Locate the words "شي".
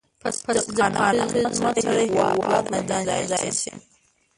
3.61-3.71